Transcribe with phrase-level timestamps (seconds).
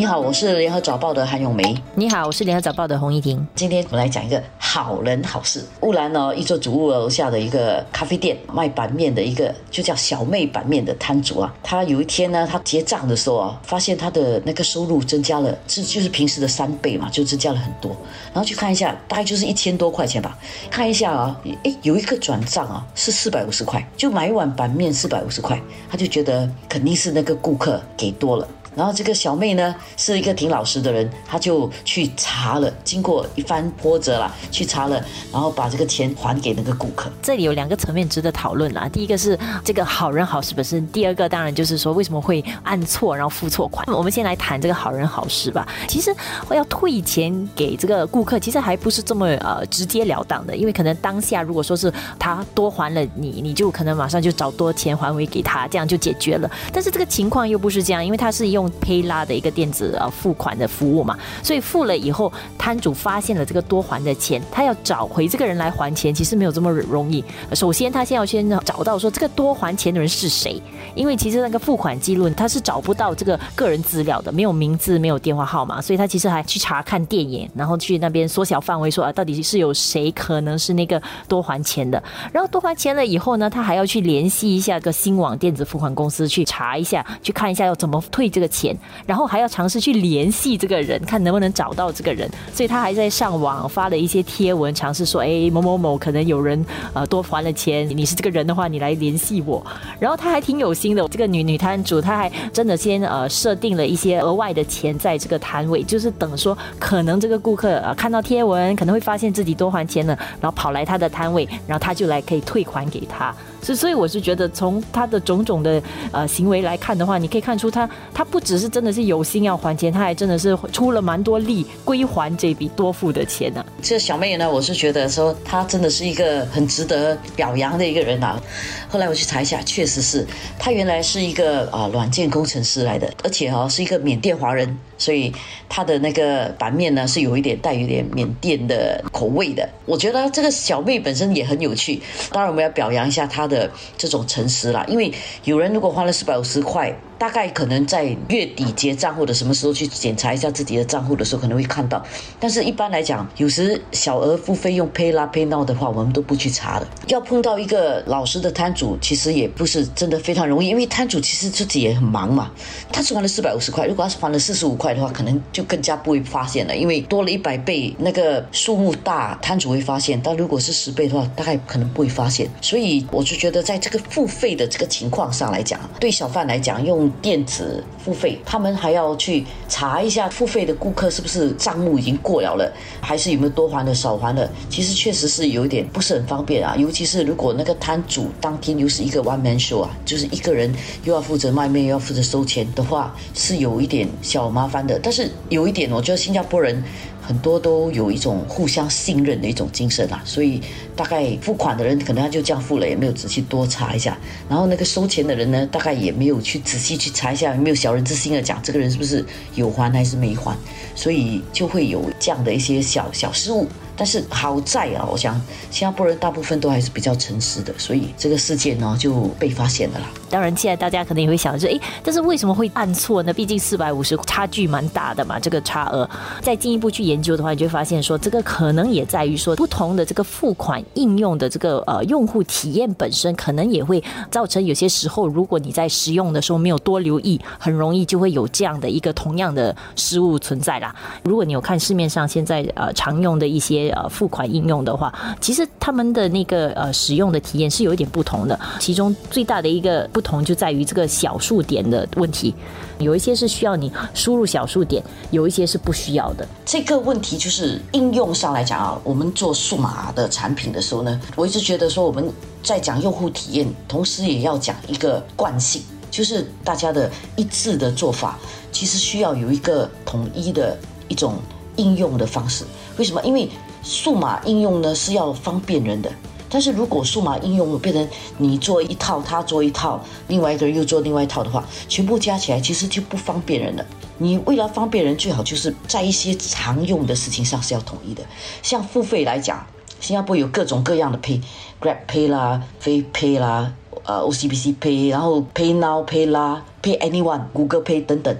[0.00, 1.76] 你好，我是联合早报的韩永梅。
[1.94, 3.46] 你好，我是联合早报的洪一婷。
[3.54, 5.62] 今天我们来讲一个好人好事。
[5.82, 11.54] 乌兰呢，一座主屋楼下的一个咖啡店卖板面的一个，就叫小妹板面的摊主啊。
[11.62, 17.94] 他有一天呢，他结账的时候啊，发现他的那个收入增加了，这就是平时的三倍嘛，就增加了很多。
[18.32, 20.38] 然后去看一下，大概就是一千多块钱吧。
[20.70, 28.48] 看一下啊，诶，有一个转账啊，是四百五十块，就买一碗板面四百五十块，他就觉得肯定是那个顾客给多了。
[28.76, 35.02] 然后这个小妹呢是一个挺老实的人，她就去查了，经过一番波折啦，去查了，
[35.32, 37.10] 然后把这个钱还给那个顾客。
[37.20, 38.88] 这里有两个层面值得讨论啦。
[38.92, 43.84] 第一个是这个好人好事本身，第二个当然就是说为什么会按错然后付错款。
[43.88, 45.66] 我们先来谈这个好人好事吧。
[45.88, 46.14] 其实
[46.50, 56.48] 要退钱给这个顾客，其实还不是这么呃直截了当的，因为可能当下如果说是他多还了你，你就可能马上就找多钱还回给他，这样就解决了。
[56.72, 58.59] 但是这个情况又不是这样，因为他是用。
[58.60, 67.24] 用 Pay 拉的一个电子呃付款的服务嘛，所以付了以后，摊主发现了这个多还的钱，他要找回这个人来还钱，其实没有这么容易。
[67.54, 70.60] 首先，他先要先找到说这个多还钱的人是谁，
[70.94, 82.02] 因为其实那个付款记录他是找不到这个个人资料的，没有名字，没有电话号码，所以他其实还去查看电影，然后去那边缩小范围，说啊到底是有谁可能是那个多还钱的。
[82.32, 88.49] 然后多还钱了以后呢，他还要去联系一下个新网电子付款公司去查一下，去看一下要怎么退这个。
[88.50, 92.28] 钱，然后还要尝试去联系这个人，看能不能找到这个人。
[92.52, 96.62] 所以他还在上网发了一些贴文，尝试说：“哎，某某某，可能有人
[96.92, 99.64] 呃多还了钱，你是这个人的话，你来联系我。”
[99.98, 113.34] 然后他还挺有心的，这个女女摊主，她还真的先呃设定了一些额外的钱在这个摊位，就是等说可能这个顾客呃看到贴文，可能会发现自己多还钱了，然后跑来他的摊位，然后他就来可以退款给他。
[113.62, 118.38] 所以，所以我是觉得从他的种种的呃行为来看的话，你可以看出他他不。
[118.40, 123.64] 只是真的是有心要还钱，他还真的是出了蛮多力归还这笔多付的钱呢。
[123.80, 128.42] 这小妹呢，我是觉得说她真的是一个很值得表扬的一个人啊。
[128.88, 130.26] 后来我去查一下，确实是
[130.58, 135.32] 她原来是一个啊软件工程师来的，而且哈是一个缅甸华人，所以
[135.68, 139.68] 她的那个版面呢是有一点带有点缅甸的口味的。
[139.84, 142.00] 我觉得这个小妹本身也很有趣，
[142.32, 145.12] 当然我们要表扬一下她的这种诚实啦，因为
[145.44, 146.96] 有人如果花了四百五十块。
[147.20, 152.02] 大概可能在月底结账或者什么时候去检查一下自己的账户的时候，可能会看到。
[152.38, 156.86] 但是一般来讲，有时小额付费用 Pay 拉 Pay Now 的话，我们都不去查的。
[157.08, 162.50] 要碰到一个老实的摊主，其实也不是真的非常容易，因为摊主其实自己也很忙嘛。
[162.90, 170.18] 他是还了四百五十块，如果他是还了四十五块的话，可能就更加不会发现了，因为多了一百倍，那个数目大，摊主会发现。
[170.24, 172.48] 但如果是十倍的话，大概可能不会发现。
[172.62, 177.09] 所以我就觉得，在这个付费的这个情况上来讲，对小贩来讲用。
[177.22, 184.50] 电子付费，他们还要去查一下付费的顾客是不是账目已经过了了，还是有没有多还的少还的。
[184.68, 194.98] 其实确实是有一点不是很方便啊，尤其是如果那个摊主当天又是一个 one man show 啊，就是一个人又要负责卖面又要负责收钱的话，是有一点小麻烦的。
[195.02, 196.82] 但是有一点，我觉得新加坡人。
[197.30, 200.60] 很多都有一种互相信任的一种精神啊，所以
[200.96, 204.18] 大概付款的人可能他就这样付了，也没有仔细多查一下。
[204.48, 209.24] 然后那个收钱的人呢，大概也没有去仔细去查一下，有没有小人之心的讲这个人是不是
[209.54, 210.56] 有还还是没还，
[210.96, 213.68] 所以就会有这样的一些小小失误。
[213.96, 220.10] 但是好在啊，我想新加坡人大部分都还是比较诚实的，所以这个事件呢就被发现了啦。
[220.30, 223.32] 当然，现在大家可能也会想说，哎，但是为什么会按错呢？
[223.32, 226.08] 毕竟四百五十差距蛮大的嘛，这个差额。
[226.40, 240.94] 再进一步去研究的话，你就发现说，这个可能也在于说，不同的这个付款应用的这个呃用户体验本身，可能也会造成有些时候，如果你在使用的时候没有多留意，很容易就会有这样的一个同样的失误存在啦。
[241.24, 243.90] 如果你有看市面上现在呃常用的一些。
[243.90, 248.56] 呃，付款应用的话，其实他们的那个呃使用的体验是有一点不同的。
[248.78, 252.54] 其中最大的一个不同就在于这个小数点的问题，
[252.98, 256.46] 有一些是需要你输入小数点，有一些是不需要的。
[256.66, 262.30] 这个问题就是应用上来讲啊，我们做数码的产品的时候呢，我一直觉得说我们
[262.62, 265.80] 在讲用户体验，同时也要讲一个惯性，
[266.10, 268.38] 就是大家的一致的做法，
[268.70, 270.76] 其实需要有一个统一的
[271.08, 271.36] 一种
[271.76, 272.66] 应用的方式。
[272.98, 273.22] 为什么？
[273.22, 273.48] 因为
[273.82, 276.12] 数码应用呢是要方便人的，
[276.50, 278.08] 但是如果数码应用变成
[278.38, 283.86] 你做一套，他做一套，另外一个人又做另外一套的话，全部加起来其实就不方便人了。
[284.18, 288.22] 你为了方便人，最好就是在一些常用的事情上是要统一的。
[288.62, 289.64] 像付费来讲，
[290.00, 293.72] 新加坡有各种各样的 Pay，Grab Pay 啦，Pay Pay 啦，
[294.04, 298.36] 呃 OCBC Pay，然后 Pay Now Pay 啦，Pay Anyone，Google Pay 等等。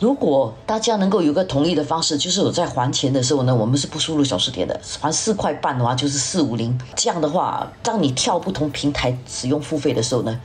[0.00, 6.80] 如果大家能够有个统一的方式，就是我在还钱的时候呢，我们是不输入小数点的，还四块半的话就是四五零。
[6.96, 10.40] 这样的话，当你跳不同平台使用付费的时候呢，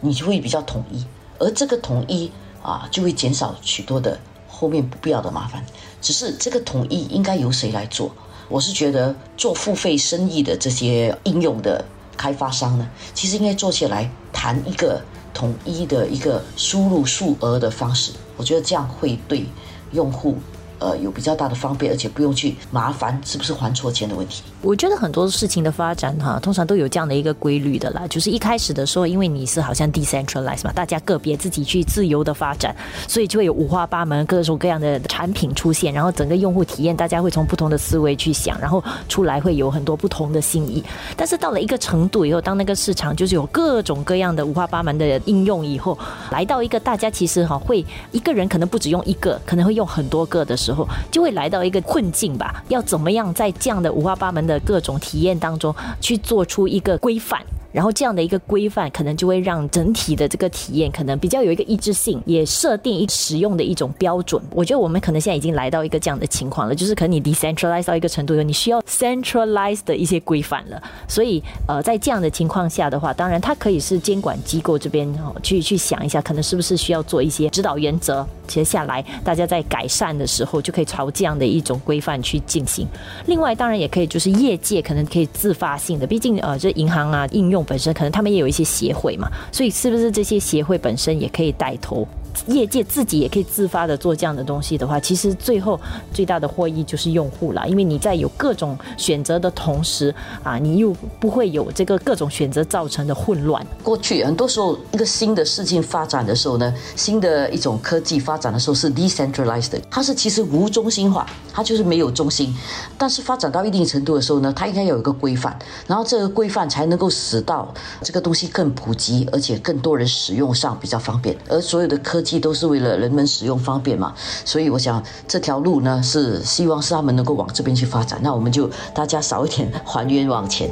[0.00, 1.04] 你就会比较统一，
[1.38, 4.18] 而这个统一啊，就会减少许多的
[4.48, 5.64] 后面不必要的麻烦。
[6.02, 8.10] 只是这个统一应该由谁来做？
[8.48, 11.84] 我是觉得做付费生意的这些应用的
[12.16, 15.00] 开发商呢，其实应该坐下来谈一个
[15.36, 18.10] 统一的一个输入数额的方式。
[18.38, 19.44] 我觉得这样会对
[19.92, 20.38] 用户。
[20.78, 24.42] 呃，有比较大的方便，而且不用去麻烦是不是还错钱的问题。
[24.60, 32.76] 我觉得很多事情的发展哈，通常都有这样的一个规律的啦，就是一开始的时候，因为你是好像 decentralize 嘛，大家个别自己去自由的发展，
[33.08, 40.84] 所以就会有五花八门、各种各样的产品出现，然后整个用户体验，大家会从不同的思维去想，然后出来会有很多不同的心意。
[41.16, 45.96] 但是到了一个程度以后，当那个市场就是有各种各样的五花八门的应用以后，
[46.30, 47.82] 来到一个大家其实哈会
[48.12, 50.54] 一个人可能不止用一个，可能会用很多个的。
[50.72, 57.40] 候就会来到一个困境吧，要怎么样在这样的五花八门的各种体验当中去做出一个规范？
[57.76, 64.42] 然后这样的一个规范，可能就会让整体的这个体验可能比较有一个一致性，也设定一使用的一种标准。
[64.50, 70.82] 我觉得我们可能现在已经来到一个这样的情况了，就是可能你 decentralize 到一个程度，你需要 centralize 的一些规范了。
[71.06, 75.06] 所以呃，在这样的情况下的话，当然它可以是监管机构这边
[75.42, 82.88] 去去想一下，可能是不是需要做一些指导原则，接下来大家在改善的时候就可以朝这样的一种规范去进行。
[83.26, 87.65] 另外，当然也可以就是业界可能可以自发性的，毕竟呃这银行啊应用。
[87.66, 92.06] 本身可能他们也有一些协会嘛，所以是不是这些协会本身也可以带头？
[92.46, 95.80] 业界自己也可以自发的做这样的东西的话，其实最后
[96.12, 103.64] 最大的获益就是用户了，因为你在有各种选择的同时啊，你又不会有这个各种选择造成的混乱。
[103.82, 112.54] 过去很多时候，一个新的事情发展的时候呢，新的一种科技发展的时候是 decentralized，它是其实无中心化，它就是没有中心。
[112.98, 117.72] 但是发展到一定程度的时候呢，它应该有一个规范，然后这个规范才能够使到
[118.02, 122.25] 这个东西更普及，而且更多人使用上比较方便，而所有的科。
[122.40, 124.12] 都是为了人们使用方便嘛，
[124.44, 130.70] 所以我想这条路呢是希望是他们能够往这边去发展，那我们就大家少一点还冤枉钱。